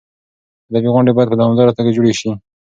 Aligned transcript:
ادبي 0.71 0.89
غونډې 0.93 1.11
باید 1.15 1.31
په 1.31 1.37
دوامداره 1.39 1.75
توګه 1.77 1.95
جوړې 1.97 2.13
شي. 2.19 2.29